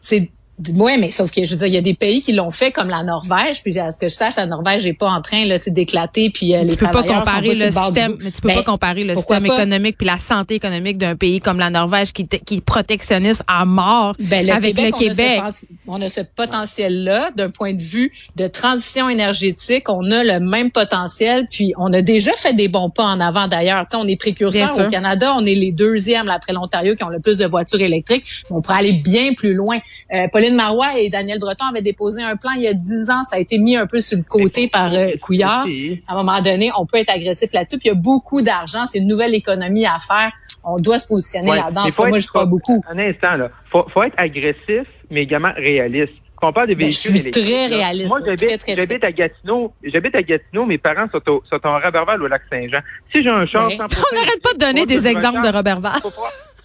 c'est 0.02 0.15
c'est 0.16 0.30
Oui, 0.76 0.94
mais 0.98 1.12
sauf 1.12 1.32
que 1.32 1.44
je 1.44 1.52
veux 1.52 1.58
dire, 1.58 1.68
il 1.68 1.74
y 1.74 1.78
a 1.78 1.82
des 1.82 1.96
pays 1.96 2.22
qui 2.22 2.32
l'ont 2.32 2.52
fait 2.52 2.72
comme 2.72 2.90
la 2.90 3.04
Norvège, 3.04 3.62
puis 3.62 3.78
à 3.78 3.92
ce 3.92 4.00
que 4.00 4.08
je 4.08 4.16
sache, 4.16 4.38
la 4.38 4.46
Norvège 4.46 4.86
n'est 4.86 4.94
pas 4.94 5.10
en 5.10 5.22
train 5.22 5.46
là, 5.46 5.58
d'éclater, 5.68 6.30
puis 6.30 6.56
euh, 6.56 6.64
les 6.64 6.78
peux 6.78 6.90
pas 6.92 7.04
comparer 7.04 7.56
le 7.56 7.72
système, 7.72 8.16
mais 8.24 8.32
tu 8.32 8.42
peux 8.42 8.54
pas 8.54 8.64
comparer 8.64 9.04
le 9.04 9.16
système 9.16 9.46
économique 9.46 9.98
puis 9.98 10.08
la 10.08 10.18
santé 10.18 10.56
économique 10.56 10.98
d'un 10.98 11.18
pays 11.18 11.42
comme 11.42 11.60
la 11.60 11.70
Norvège 11.70 12.14
qui 12.14 12.26
qui 12.28 12.62
protectionniste 12.62 13.44
à 13.48 13.66
mort 13.66 14.16
ben, 14.20 14.50
avec 14.50 14.80
le 14.80 14.92
Québec. 14.92 15.42
On 15.88 16.02
a 16.02 16.10
ce, 16.10 16.22
potentiel-là 16.22 17.32
d'un 17.36 17.50
point 17.50 17.74
de 17.74 17.82
vue 17.82 18.12
de 18.36 18.48
transition 18.48 19.10
énergétique, 19.10 19.90
on 19.90 20.10
a 20.12 20.24
le 20.24 20.40
même 20.40 20.72
potentiel, 20.72 21.48
puis 21.50 21.74
on 21.78 21.92
a 21.92 22.02
déjà 22.02 22.32
fait 22.34 22.54
des 22.54 22.68
bons 22.70 22.90
pas 22.90 23.06
en 23.06 23.20
avant 23.20 23.48
d'ailleurs. 23.48 23.86
on 23.94 24.08
est 24.08 24.16
précurseurs 24.16 24.80
au 24.80 24.88
Canada, 24.88 25.34
on 25.38 25.46
est 25.46 25.56
les 25.56 25.72
deuxièmes 25.74 26.30
après 26.30 26.54
l'Ontario 26.54 26.96
qui 26.96 27.04
ont 27.04 27.10
le 27.10 27.20
plus 27.20 27.38
de 27.38 27.46
voitures 27.46 27.82
électriques, 27.82 28.26
on 28.50 28.62
pourrait 28.62 28.80
aller 28.80 28.94
bien 28.94 29.34
plus 29.34 29.54
loin. 29.54 29.80
Euh, 30.14 30.28
Pauline 30.46 30.58
Marois 30.58 31.00
et 31.00 31.10
Daniel 31.10 31.40
Breton 31.40 31.66
avaient 31.72 31.82
déposé 31.82 32.22
un 32.22 32.36
plan 32.36 32.52
il 32.56 32.62
y 32.62 32.68
a 32.68 32.74
dix 32.74 33.10
ans. 33.10 33.24
Ça 33.30 33.38
a 33.38 33.40
été 33.40 33.58
mis 33.58 33.76
un 33.76 33.88
peu 33.88 34.00
sur 34.00 34.18
le 34.18 34.24
côté 34.24 34.68
par 34.68 34.94
euh, 34.94 35.12
Couillard. 35.22 35.66
À 36.08 36.14
un 36.14 36.18
moment 36.18 36.42
donné, 36.42 36.72
on 36.78 36.86
peut 36.86 36.98
être 36.98 37.10
agressif 37.10 37.52
là-dessus. 37.52 37.80
Puis 37.80 37.90
il 37.90 37.94
y 37.94 37.98
a 37.98 38.00
beaucoup 38.00 38.42
d'argent. 38.42 38.86
C'est 38.86 39.00
une 39.00 39.08
nouvelle 39.08 39.34
économie 39.34 39.86
à 39.86 39.98
faire. 39.98 40.32
On 40.64 40.78
doit 40.78 41.00
se 41.00 41.08
positionner 41.08 41.56
là-dedans. 41.56 41.86
Moi, 41.98 42.20
je 42.20 42.28
crois 42.28 42.46
beaucoup. 42.46 42.84
Un 42.90 43.00
instant, 43.00 43.38
là. 43.38 43.50
Faut, 43.72 43.86
faut 43.92 44.04
être 44.04 44.14
agressif, 44.18 44.88
mais 45.10 45.24
également 45.24 45.52
réaliste. 45.56 46.14
On 46.42 46.54
parle 46.54 46.68
véhicules 46.68 46.86
ben, 46.86 46.92
je 46.92 46.98
suis 46.98 47.32
très 47.32 47.66
réaliste. 47.66 48.08
Moi, 48.08 48.20
j'habite 48.68 49.04
à 49.04 49.12
Gatineau. 49.12 49.74
J'habite 49.84 50.16
à 50.16 50.22
Gatineau. 50.22 50.66
Mes 50.66 50.78
parents 50.78 51.08
sont 51.12 51.28
au, 51.28 51.44
sont 51.50 51.66
en 51.66 51.80
Roberval 51.80 52.22
au 52.22 52.28
lac 52.28 52.44
Saint-Jean. 52.52 52.82
Si 53.12 53.24
j'ai 53.24 53.30
un 53.30 53.48
char, 53.48 53.68
On 53.72 54.16
n'arrête 54.16 54.42
pas 54.44 54.54
de 54.54 54.60
donner 54.60 54.86
des 54.86 55.08
exemples 55.08 55.42
de 55.42 55.50
Roberval. 55.50 56.00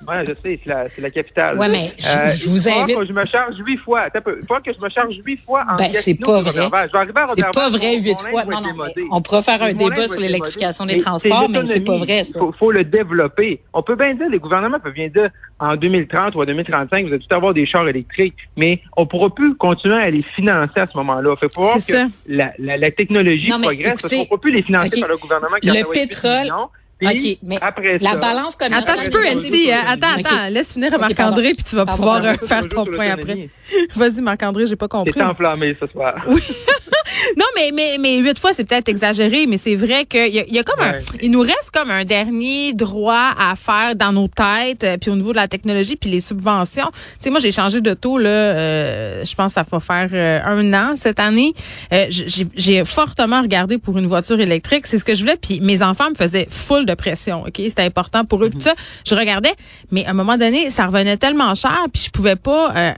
Oui, 0.09 0.15
je 0.27 0.33
sais, 0.43 0.61
c'est 0.63 0.67
la, 0.67 0.87
c'est 0.95 1.03
la 1.03 1.11
capitale. 1.11 1.57
Oui, 1.59 1.67
mais 1.71 1.89
euh, 1.89 2.29
je, 2.29 2.49
vous 2.49 2.69
invite. 2.69 2.97
que 2.97 3.05
je 3.05 3.13
me 3.13 3.27
charge 3.27 3.57
huit 3.59 3.77
fois. 3.77 4.09
Il 4.15 4.21
faut 4.49 4.55
que 4.65 4.73
je 4.73 4.81
me 4.81 4.89
charge 4.89 5.15
huit 5.25 5.41
fois 5.45 5.65
en 5.71 5.77
ben, 5.77 5.91
c'est 5.93 6.15
pas 6.15 6.41
vrai. 6.41 6.53
Je 6.53 6.93
vais 6.93 6.99
arriver 6.99 7.21
à 7.21 7.27
C'est 7.37 7.53
pas 7.53 7.71
vrai 7.71 7.97
huit 7.99 8.19
fois. 8.19 8.45
Non, 8.45 8.61
non, 8.61 8.85
on 9.11 9.21
pourra 9.21 9.43
faire 9.43 9.63
un 9.63 9.73
débat 9.73 10.09
sur 10.09 10.21
l'électrification 10.21 10.87
des 10.87 11.01
transports, 11.01 11.49
mais 11.51 11.67
c'est 11.67 11.81
pas 11.81 11.97
vrai, 11.97 12.25
ça. 12.25 12.41
Il 12.43 12.59
faut, 12.59 12.73
le 12.73 12.85
développer. 12.85 13.61
On 13.73 13.83
peut 13.83 13.97
bien 13.97 14.15
dire, 14.15 14.29
les 14.31 14.39
gouvernements 14.39 14.81
peuvent 14.81 14.93
bien 14.93 15.09
dire, 15.09 15.31
en 15.59 15.77
2030 15.77 16.35
ou 16.35 16.43
en 16.43 16.45
2035, 16.45 17.07
vous 17.07 17.13
allez 17.13 17.23
tout 17.23 17.35
avoir 17.35 17.53
des 17.53 17.67
chars 17.67 17.87
électriques, 17.89 18.37
mais 18.57 18.81
on 18.97 19.07
pourra 19.07 19.35
plus 19.35 19.55
continuer 19.57 19.97
à 19.97 20.11
les 20.11 20.23
financer 20.23 20.81
à 20.81 20.87
ce 20.87 20.97
moment-là. 20.97 21.35
Il 21.43 21.49
faut 21.49 21.63
voir 21.63 21.77
que 21.77 21.93
la, 22.27 22.53
la, 22.59 22.77
la, 22.77 22.91
technologie 22.91 23.51
progresse, 23.51 24.01
parce 24.01 24.15
qu'on 24.15 24.21
ne 24.21 24.27
pourra 24.27 24.41
plus 24.41 24.53
les 24.53 24.63
financer 24.63 25.01
par 25.01 25.09
le 25.09 25.17
gouvernement. 25.17 25.57
Qui 25.61 25.69
le 25.69 25.91
pétrole, 25.93 26.51
OK, 27.03 27.39
mais 27.43 27.59
après 27.61 27.99
la 27.99 28.17
balance 28.17 28.57
commerciale... 28.57 28.99
Attends 28.99 29.07
un 29.07 29.11
peu, 29.11 29.25
Elsie. 29.27 29.73
Hein. 29.73 29.85
Attends, 29.87 30.19
attends. 30.19 30.51
Laisse 30.51 30.73
finir 30.73 30.99
Marc-André, 30.99 31.53
puis 31.53 31.65
tu 31.65 31.77
vas 31.77 31.87
pouvoir 31.87 32.25
euh, 32.25 32.35
faire 32.43 32.69
ton 32.69 32.85
point 32.85 33.11
après. 33.11 33.49
Vas-y, 33.95 34.21
Marc-André, 34.21 34.67
j'ai 34.67 34.77
pas 34.77 34.89
compris. 34.89 35.13
T'es 35.13 35.23
enflammé 35.23 35.77
ce 35.81 35.87
soir. 35.87 36.15
Oui. 36.29 36.41
non, 37.37 37.47
mais, 37.55 37.71
mais, 37.73 37.97
mais 37.99 38.17
huit 38.19 38.39
fois, 38.39 38.53
c'est 38.53 38.65
peut-être 38.65 38.89
exagéré, 38.89 39.47
mais 39.47 39.59
c'est 39.59 39.75
vrai 39.75 40.05
qu'il 40.05 40.35
y, 40.35 40.55
y, 40.55 40.59
a 40.59 40.63
comme 40.63 40.81
un, 40.81 40.95
il 41.21 41.31
nous 41.31 41.41
reste 41.41 41.71
comme 41.73 41.91
un 41.91 42.05
dernier 42.05 42.73
droit 42.73 43.33
à 43.39 43.55
faire 43.57 43.95
dans 43.97 44.13
nos 44.13 44.29
têtes, 44.29 44.85
euh, 44.85 44.97
puis 44.97 45.11
au 45.11 45.17
niveau 45.17 45.33
de 45.33 45.37
la 45.37 45.49
technologie, 45.49 45.97
puis 45.97 46.11
les 46.11 46.21
subventions. 46.21 46.91
Tu 46.93 47.25
sais, 47.25 47.31
moi, 47.31 47.41
j'ai 47.41 47.53
changé 47.53 47.81
de 47.81 47.95
taux, 47.95 48.19
là, 48.19 48.29
euh, 48.29 49.25
je 49.25 49.35
pense 49.35 49.55
que 49.55 49.61
ça 49.61 49.67
va 49.71 49.81
faire 49.81 50.09
euh, 50.13 50.41
un 50.45 50.73
an 50.73 50.95
cette 50.97 51.21
année. 51.21 51.55
j'ai 51.91 52.85
fortement 52.85 53.43
regardé 53.43 53.79
pour 53.79 53.99
une 53.99 54.07
voiture 54.07 54.41
électrique. 54.41 54.87
C'est 54.87 54.99
ce 54.99 55.05
que 55.05 55.15
je 55.15 55.21
voulais, 55.21 55.37
puis 55.37 55.61
mes 55.61 55.83
enfants 55.83 56.11
me 56.11 56.15
faisaient 56.15 56.47
full 56.51 56.87
de 56.87 56.90
C'était 57.69 57.83
important 57.83 58.25
pour 58.25 58.45
eux, 58.45 58.51
mm 58.55 58.61
ça. 58.61 58.75
Je 59.07 59.15
regardais, 59.15 59.53
mais 59.91 60.05
à 60.07 60.11
un 60.11 60.15
moment 60.15 60.37
donné, 60.37 60.71
ça 60.71 60.87
revenait 60.87 61.17
tellement 61.17 61.55
cher, 61.55 61.87
puis 61.93 62.03
je 62.05 62.11
pouvais 62.11 62.37
pas 62.37 62.95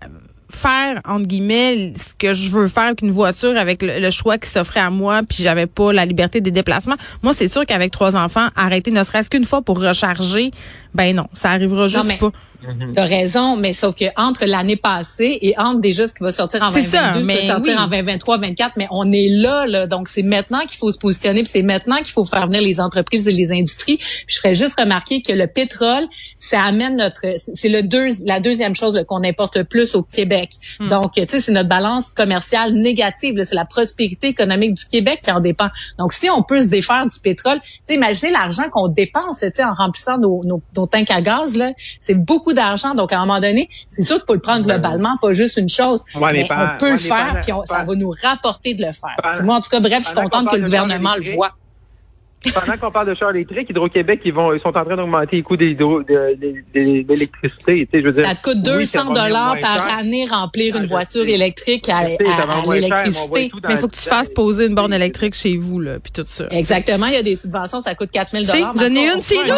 faire 0.52 1.00
entre 1.06 1.26
guillemets 1.26 1.94
ce 1.96 2.14
que 2.14 2.34
je 2.34 2.50
veux 2.50 2.68
faire 2.68 2.84
avec 2.84 3.02
une 3.02 3.10
voiture 3.10 3.56
avec 3.56 3.82
le, 3.82 4.10
choix 4.10 4.38
qui 4.38 4.48
s'offrait 4.48 4.80
à 4.80 4.90
moi 4.90 5.22
puis 5.26 5.42
j'avais 5.42 5.66
pas 5.66 5.92
la 5.92 6.04
liberté 6.04 6.40
des 6.40 6.50
déplacements 6.50 6.96
moi 7.22 7.32
c'est 7.32 7.48
sûr 7.48 7.64
qu'avec 7.64 7.90
trois 7.90 8.16
enfants 8.16 8.48
arrêter 8.54 8.90
ne 8.90 9.02
serait-ce 9.02 9.30
qu'une 9.30 9.46
fois 9.46 9.62
pour 9.62 9.80
recharger 9.80 10.50
ben 10.94 11.14
non 11.14 11.28
ça 11.34 11.50
arrivera 11.50 11.88
juste 11.88 12.18
pas 12.18 12.32
Mm-hmm. 12.62 12.92
T'as 12.94 13.04
raison, 13.06 13.56
mais 13.56 13.72
sauf 13.72 13.94
que 13.94 14.04
entre 14.16 14.44
l'année 14.46 14.76
passée 14.76 15.38
et 15.42 15.54
entre 15.58 15.80
déjà 15.80 16.06
ce 16.06 16.14
qui 16.14 16.22
va 16.22 16.30
sortir 16.30 16.62
en 16.62 16.70
2022, 16.70 17.24
ce 17.24 17.30
qui 17.30 17.46
va 17.46 17.54
sortir 17.54 17.80
en 17.80 17.88
2023, 17.88 18.36
2024, 18.38 18.74
mais 18.76 18.86
on 18.90 19.10
est 19.10 19.28
là, 19.28 19.66
là. 19.66 19.86
Donc, 19.86 20.08
c'est 20.08 20.22
maintenant 20.22 20.60
qu'il 20.60 20.78
faut 20.78 20.92
se 20.92 20.98
positionner, 20.98 21.42
puis 21.42 21.50
c'est 21.50 21.62
maintenant 21.62 21.96
qu'il 21.96 22.12
faut 22.12 22.24
faire 22.24 22.46
venir 22.46 22.62
les 22.62 22.80
entreprises 22.80 23.26
et 23.26 23.32
les 23.32 23.52
industries. 23.52 23.98
je 24.28 24.36
ferais 24.36 24.54
juste 24.54 24.78
remarquer 24.78 25.22
que 25.22 25.32
le 25.32 25.46
pétrole, 25.46 26.06
ça 26.38 26.62
amène 26.62 26.96
notre, 26.96 27.20
c'est 27.36 27.68
le 27.68 27.82
deux, 27.82 28.08
la 28.24 28.40
deuxième 28.40 28.74
chose 28.74 29.02
qu'on 29.08 29.24
importe 29.24 29.56
le 29.56 29.64
plus 29.64 29.94
au 29.94 30.02
Québec. 30.02 30.50
Mm. 30.80 30.88
Donc, 30.88 31.12
tu 31.14 31.26
sais, 31.26 31.40
c'est 31.40 31.52
notre 31.52 31.68
balance 31.68 32.10
commerciale 32.10 32.74
négative. 32.74 33.42
C'est 33.42 33.54
la 33.54 33.64
prospérité 33.64 34.28
économique 34.28 34.74
du 34.74 34.84
Québec 34.84 35.20
qui 35.24 35.32
en 35.32 35.40
dépend. 35.40 35.68
Donc, 35.98 36.12
si 36.12 36.30
on 36.30 36.42
peut 36.42 36.60
se 36.60 36.66
défaire 36.66 37.06
du 37.06 37.18
pétrole, 37.18 37.58
tu 37.60 37.68
sais, 37.86 37.94
imaginez 37.94 38.30
l'argent 38.30 38.64
qu'on 38.70 38.88
dépense, 38.88 39.40
tu 39.40 39.50
sais, 39.54 39.64
en 39.64 39.72
remplissant 39.72 40.18
nos, 40.18 40.44
nos, 40.44 40.62
nos 40.76 40.81
tanks 40.86 41.10
à 41.10 41.20
gaz, 41.20 41.56
là. 41.56 41.72
C'est 42.00 42.14
beaucoup 42.14 42.52
d'argent. 42.52 42.94
Donc, 42.94 43.12
à 43.12 43.18
un 43.18 43.26
moment 43.26 43.40
donné, 43.40 43.68
c'est 43.88 44.02
sûr 44.02 44.16
qu'il 44.16 44.26
faut 44.26 44.34
le 44.34 44.40
prendre 44.40 44.64
globalement, 44.64 45.16
pas 45.20 45.32
juste 45.32 45.56
une 45.56 45.68
chose. 45.68 46.02
mais, 46.14 46.46
on 46.50 46.78
peut 46.78 46.92
le 46.92 46.98
faire, 46.98 47.40
puis 47.42 47.52
ça 47.66 47.84
va 47.84 47.94
nous 47.94 48.12
rapporter 48.22 48.74
de 48.74 48.84
le 48.84 48.92
faire. 48.92 49.42
moi, 49.42 49.56
en 49.56 49.60
tout 49.60 49.70
cas, 49.70 49.80
bref, 49.80 50.00
je 50.00 50.06
suis 50.06 50.14
contente 50.14 50.48
que 50.50 50.56
le 50.56 50.64
gouvernement 50.64 51.14
le 51.16 51.34
voit. 51.34 51.52
Pendant 52.50 52.76
qu'on 52.76 52.90
parle 52.90 53.06
de 53.08 53.14
chars 53.14 53.30
électriques, 53.30 53.70
Hydro-Québec, 53.70 54.20
ils 54.24 54.32
vont, 54.32 54.52
ils 54.52 54.60
sont 54.60 54.76
en 54.76 54.84
train 54.84 54.96
d'augmenter 54.96 55.36
les 55.36 55.42
coûts 55.42 55.56
d'électricité. 55.56 57.88
Ça 57.92 58.34
te 58.34 58.42
coûte 58.42 58.62
200 58.62 59.12
dollars 59.12 59.56
par 59.60 59.98
année 59.98 60.26
remplir 60.28 60.74
une 60.76 60.86
voiture 60.86 61.28
électrique 61.28 61.88
à, 61.88 62.08
l'électricité. 62.08 63.52
Mais 63.66 63.74
il 63.74 63.76
faut 63.76 63.86
que 63.88 63.96
tu 63.96 64.08
fasses 64.08 64.28
poser 64.28 64.66
une 64.66 64.74
borne 64.74 64.92
électrique 64.92 65.34
chez 65.34 65.56
vous, 65.56 65.80
là, 65.80 65.98
puis 66.02 66.12
tout 66.12 66.24
ça. 66.26 66.46
Exactement. 66.50 67.06
Il 67.06 67.14
y 67.14 67.16
a 67.16 67.22
des 67.22 67.36
subventions, 67.36 67.80
ça 67.80 67.94
coûte 67.94 68.10
4000 68.10 68.46
dollars. 68.46 68.74
J'en 68.76 68.84
ai 68.86 69.12
une 69.12 69.22
chez 69.22 69.36
nous. 69.36 69.44
J'en 69.44 69.54
ai 69.54 69.56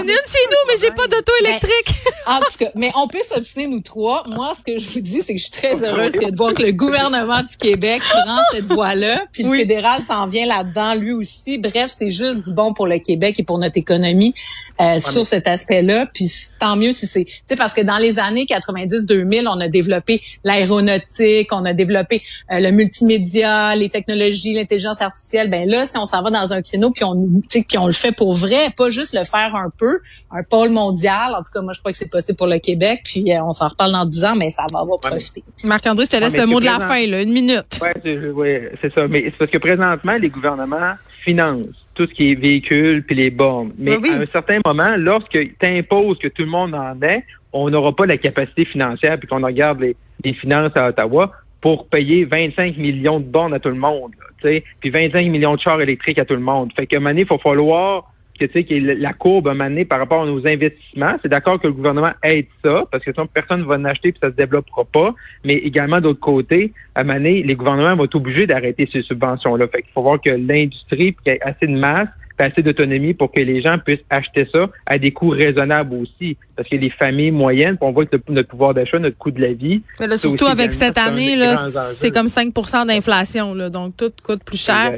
une 0.00 0.26
chez 0.26 0.46
nous, 0.50 0.62
mais 0.68 0.74
j'ai 0.80 0.90
pas 0.90 1.06
d'auto 1.06 1.32
électrique. 1.40 1.94
En 2.28 2.40
tout 2.40 2.46
cas, 2.58 2.70
mais 2.74 2.90
on 2.96 3.06
peut 3.06 3.22
s'obstiner, 3.22 3.68
nous 3.68 3.78
trois. 3.80 4.24
Moi, 4.26 4.50
ce 4.56 4.64
que 4.64 4.80
je 4.80 4.90
vous 4.90 5.00
dis, 5.00 5.22
c'est 5.22 5.34
que 5.34 5.38
je 5.38 5.44
suis 5.44 5.52
très 5.52 5.84
heureuse 5.84 6.14
de 6.14 6.36
voir 6.36 6.54
que 6.54 6.64
le 6.64 6.72
gouvernement 6.72 7.40
du 7.42 7.56
Québec 7.56 8.02
prend 8.02 8.40
cette 8.50 8.66
voie-là, 8.66 9.26
puis 9.30 9.44
le 9.44 9.50
fédéral 9.50 10.02
s'en 10.02 10.26
vient 10.26 10.46
là-dedans, 10.46 10.96
lui 10.96 11.12
aussi. 11.12 11.58
Bref, 11.58 11.92
c'est 11.98 12.10
juste 12.10 12.40
du 12.40 12.52
bon 12.52 12.72
pour 12.72 12.86
le 12.86 12.98
Québec 12.98 13.38
et 13.38 13.42
pour 13.44 13.58
notre 13.58 13.76
économie 13.76 14.34
euh, 14.80 14.98
sur 14.98 15.24
cet 15.24 15.48
aspect-là. 15.48 16.06
Puis 16.12 16.30
tant 16.58 16.76
mieux 16.76 16.92
si 16.92 17.06
c'est, 17.06 17.24
tu 17.24 17.32
sais, 17.46 17.56
parce 17.56 17.72
que 17.72 17.80
dans 17.80 17.96
les 17.96 18.18
années 18.18 18.44
90-2000, 18.44 19.46
on 19.48 19.60
a 19.60 19.68
développé 19.68 20.20
l'aéronautique, 20.44 21.48
on 21.52 21.64
a 21.64 21.72
développé 21.72 22.22
euh, 22.52 22.60
le 22.60 22.70
multimédia, 22.72 23.74
les 23.74 23.88
technologies, 23.88 24.52
l'intelligence 24.52 25.00
artificielle. 25.00 25.50
Ben 25.50 25.68
là, 25.68 25.86
si 25.86 25.96
on 25.96 26.04
s'en 26.04 26.22
va 26.22 26.30
dans 26.30 26.52
un 26.52 26.60
créneau 26.60 26.90
puis 26.90 27.04
on, 27.04 27.40
tu 27.48 27.64
sais, 27.68 27.78
on 27.78 27.86
le 27.86 27.92
fait 27.92 28.12
pour 28.12 28.34
vrai, 28.34 28.70
pas 28.76 28.90
juste 28.90 29.14
le 29.14 29.24
faire 29.24 29.54
un 29.54 29.70
peu, 29.76 30.00
un 30.30 30.42
pôle 30.42 30.70
mondial. 30.70 31.34
En 31.34 31.38
tout 31.38 31.50
cas, 31.54 31.62
moi, 31.62 31.72
je 31.72 31.78
crois 31.78 31.92
que 31.92 31.98
c'est 31.98 32.10
possible 32.10 32.36
pour 32.36 32.46
le 32.46 32.58
Québec. 32.58 33.00
Puis 33.04 33.32
euh, 33.32 33.42
on 33.44 33.52
s'en 33.52 33.68
reparle 33.68 33.92
dans 33.92 34.04
dix 34.04 34.24
ans, 34.24 34.36
mais 34.36 34.50
ça 34.50 34.64
va 34.72 34.80
avoir 34.80 35.00
profiter. 35.00 35.42
Marc-André, 35.64 36.04
je 36.04 36.10
te 36.10 36.16
laisse 36.16 36.36
le 36.36 36.46
mot 36.46 36.60
de 36.60 36.66
la 36.66 36.80
fin, 36.80 37.06
là, 37.06 37.22
une 37.22 37.32
minute. 37.32 37.80
Oui, 37.80 38.48
c'est 38.82 38.94
ça. 38.94 39.08
Mais 39.08 39.24
c'est 39.24 39.38
parce 39.38 39.50
que 39.50 39.58
présentement, 39.58 40.16
les 40.16 40.28
gouvernements 40.28 40.96
financent 41.26 41.84
tout 41.94 42.06
ce 42.06 42.14
qui 42.14 42.30
est 42.30 42.34
véhicule 42.34 43.02
puis 43.02 43.16
les 43.16 43.30
bornes. 43.30 43.72
Mais 43.78 43.98
ben 43.98 44.20
à 44.20 44.22
un 44.22 44.26
certain 44.26 44.60
moment, 44.64 44.94
lorsque 44.96 45.30
tu 45.30 45.66
imposes 45.66 46.18
que 46.18 46.28
tout 46.28 46.42
le 46.42 46.48
monde 46.48 46.74
en 46.74 47.00
ait, 47.02 47.24
on 47.52 47.68
n'aura 47.68 47.94
pas 47.94 48.06
la 48.06 48.16
capacité 48.16 48.64
financière 48.64 49.18
puis 49.18 49.26
qu'on 49.28 49.44
regarde 49.44 49.80
les, 49.80 50.32
finances 50.34 50.76
à 50.76 50.88
Ottawa 50.88 51.32
pour 51.60 51.88
payer 51.88 52.24
25 52.24 52.76
millions 52.76 53.20
de 53.20 53.24
bornes 53.24 53.54
à 53.54 53.60
tout 53.60 53.68
le 53.68 53.76
monde, 53.76 54.12
puis 54.40 54.90
25 54.90 55.28
millions 55.28 55.54
de 55.54 55.60
chars 55.60 55.80
électriques 55.80 56.18
à 56.18 56.24
tout 56.24 56.34
le 56.34 56.40
monde. 56.40 56.70
Fait 56.74 56.90
moment 56.94 57.10
donné, 57.10 57.22
il 57.22 57.26
va 57.26 57.38
falloir 57.38 58.12
que 58.38 58.44
tu 58.46 58.64
sais 58.64 58.80
la 58.80 59.12
courbe 59.12 59.48
à 59.48 59.54
par 59.84 59.98
rapport 59.98 60.22
à 60.22 60.26
nos 60.26 60.46
investissements. 60.46 61.16
C'est 61.22 61.28
d'accord 61.28 61.60
que 61.60 61.66
le 61.66 61.72
gouvernement 61.72 62.12
aide 62.22 62.46
ça, 62.64 62.84
parce 62.90 63.04
que 63.04 63.12
sinon 63.12 63.26
personne 63.26 63.60
ne 63.60 63.66
va 63.66 63.76
en 63.76 63.84
acheter 63.84 64.12
puis 64.12 64.20
ça 64.20 64.30
se 64.30 64.36
développera 64.36 64.84
pas. 64.84 65.14
Mais 65.44 65.54
également 65.54 66.00
d'autre 66.00 66.20
côté, 66.20 66.72
à 66.94 67.00
un 67.00 67.18
les 67.18 67.54
gouvernements 67.54 67.96
vont 67.96 68.04
être 68.04 68.14
obligés 68.14 68.46
d'arrêter 68.46 68.88
ces 68.90 69.02
subventions-là. 69.02 69.68
Fait 69.68 69.82
qu'il 69.82 69.92
faut 69.92 70.02
voir 70.02 70.20
que 70.20 70.30
l'industrie 70.30 71.16
ait 71.26 71.40
assez 71.42 71.66
de 71.66 71.76
masse 71.76 72.08
assez 72.38 72.62
d'autonomie 72.62 73.14
pour 73.14 73.32
que 73.32 73.40
les 73.40 73.60
gens 73.62 73.78
puissent 73.78 74.04
acheter 74.10 74.46
ça 74.52 74.68
à 74.86 74.98
des 74.98 75.12
coûts 75.12 75.30
raisonnables 75.30 75.94
aussi. 75.94 76.36
Parce 76.56 76.68
que 76.68 76.76
les 76.76 76.90
familles 76.90 77.32
moyennes, 77.32 77.76
on 77.82 77.92
voit 77.92 78.06
que 78.06 78.16
notre 78.28 78.48
pouvoir 78.48 78.72
d'achat, 78.72 78.98
notre 78.98 79.18
coût 79.18 79.30
de 79.30 79.40
la 79.40 79.52
vie. 79.52 79.82
Mais 80.00 80.16
surtout 80.16 80.46
avec 80.46 80.72
cette 80.72 80.96
année, 80.96 81.36
là, 81.36 81.54
c'est 81.94 82.10
comme 82.10 82.28
5% 82.28 82.86
d'inflation, 82.86 83.54
là, 83.54 83.68
donc 83.68 83.96
tout 83.96 84.10
coûte 84.22 84.42
plus 84.42 84.58
cher. 84.58 84.94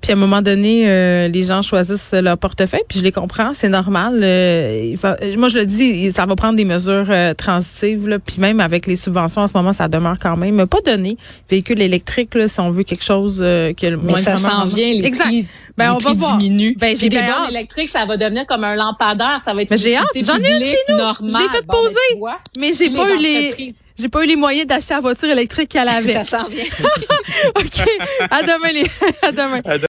Puis 0.00 0.12
à 0.12 0.14
un 0.14 0.18
moment 0.18 0.40
donné, 0.40 0.88
euh, 0.88 1.28
les 1.28 1.42
gens 1.42 1.62
choisissent 1.62 2.12
leur 2.12 2.38
portefeuille, 2.38 2.84
puis 2.88 3.00
je 3.00 3.04
les 3.04 3.12
comprends, 3.12 3.54
c'est 3.54 3.68
normal. 3.68 4.20
Euh, 4.22 4.94
moi, 5.36 5.48
je 5.48 5.58
le 5.58 5.66
dis, 5.66 6.12
ça 6.12 6.26
va 6.26 6.36
prendre 6.36 6.56
des 6.56 6.64
mesures 6.64 7.08
euh, 7.10 7.34
transitives, 7.34 8.08
là, 8.08 8.18
puis 8.20 8.36
même 8.38 8.60
avec 8.60 8.86
les 8.86 8.96
subventions 8.96 9.42
en 9.42 9.46
ce 9.48 9.52
moment, 9.54 9.72
ça 9.72 9.88
demeure 9.88 10.16
quand 10.20 10.36
même 10.36 10.64
pas 10.66 10.80
donné. 10.84 11.16
Véhicule 11.48 11.82
électrique, 11.82 12.34
là, 12.36 12.46
si 12.46 12.60
on 12.60 12.70
veut 12.70 12.84
quelque 12.84 13.04
chose 13.04 13.38
que 13.38 13.86
le 13.86 13.96
moins. 13.96 14.14
Mais 14.14 14.22
ça 14.22 14.36
s'en 14.36 14.64
vient, 14.66 14.92
les 14.92 15.10
prix, 15.10 15.46
ben, 15.76 15.94
on 15.94 15.98
va 15.98 16.14
diminuent. 16.14 16.74
Ben, 16.80 16.94
Puis 16.96 17.02
j'ai 17.02 17.08
des 17.10 17.20
bornes 17.22 17.50
électriques, 17.50 17.88
ça 17.90 18.04
va 18.06 18.16
devenir 18.16 18.46
comme 18.46 18.64
un 18.64 18.74
lampadaire. 18.74 19.38
Ça 19.44 19.52
va 19.54 19.62
être 19.62 19.70
Mais 19.70 19.76
j'ai 19.76 19.96
hâte. 19.96 20.06
J'en 20.14 20.36
ai 20.36 20.56
une 20.58 20.64
chez 20.64 20.76
nous. 20.88 20.96
normale. 20.96 21.42
Je 21.52 21.56
fait 21.58 21.66
Bon, 21.66 21.74
ben, 21.74 21.88
poser. 21.88 21.94
tu 22.12 22.18
vois, 22.18 22.38
Mais 22.58 22.72
j'ai 22.72 22.90
pas 22.90 23.10
eu 23.10 23.16
les, 23.16 23.72
j'ai 23.98 24.08
pas 24.08 24.24
eu 24.24 24.26
les 24.26 24.36
moyens 24.36 24.66
d'acheter 24.66 24.94
la 24.94 25.00
voiture 25.00 25.28
électrique 25.30 25.68
qu'elle 25.70 25.88
avait. 25.88 26.12
Ça 26.24 26.24
s'en 26.24 26.48
vient. 26.48 26.64
OK. 27.56 27.88
À 28.30 28.42
demain, 28.42 28.72
les, 28.72 28.86
à 29.22 29.32
demain. 29.32 29.60